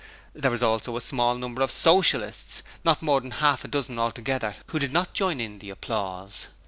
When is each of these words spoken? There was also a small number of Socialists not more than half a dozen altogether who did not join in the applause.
There 0.33 0.49
was 0.49 0.63
also 0.63 0.97
a 0.97 0.99
small 0.99 1.35
number 1.35 1.61
of 1.61 1.69
Socialists 1.69 2.63
not 2.83 3.03
more 3.03 3.21
than 3.21 3.29
half 3.29 3.63
a 3.63 3.67
dozen 3.67 3.99
altogether 3.99 4.55
who 4.65 4.79
did 4.79 4.91
not 4.91 5.13
join 5.13 5.39
in 5.39 5.59
the 5.59 5.69
applause. 5.69 6.47